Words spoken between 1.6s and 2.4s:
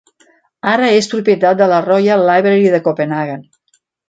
de la Royal